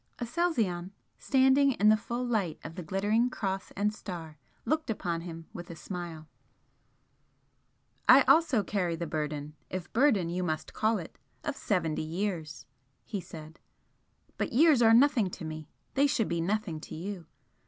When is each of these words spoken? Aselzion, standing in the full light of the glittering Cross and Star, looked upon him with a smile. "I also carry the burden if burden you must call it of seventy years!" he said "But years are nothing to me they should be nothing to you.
Aselzion, 0.17 0.89
standing 1.19 1.73
in 1.73 1.89
the 1.89 1.95
full 1.95 2.25
light 2.25 2.57
of 2.63 2.73
the 2.73 2.81
glittering 2.81 3.29
Cross 3.29 3.69
and 3.75 3.93
Star, 3.93 4.39
looked 4.65 4.89
upon 4.89 5.21
him 5.21 5.45
with 5.53 5.69
a 5.69 5.75
smile. 5.75 6.27
"I 8.09 8.23
also 8.23 8.63
carry 8.63 8.95
the 8.95 9.05
burden 9.05 9.53
if 9.69 9.93
burden 9.93 10.27
you 10.31 10.41
must 10.41 10.73
call 10.73 10.97
it 10.97 11.19
of 11.43 11.55
seventy 11.55 12.01
years!" 12.01 12.65
he 13.05 13.21
said 13.21 13.59
"But 14.39 14.53
years 14.53 14.81
are 14.81 14.95
nothing 14.95 15.29
to 15.29 15.45
me 15.45 15.69
they 15.93 16.07
should 16.07 16.27
be 16.29 16.41
nothing 16.41 16.79
to 16.79 16.95
you. 16.95 17.27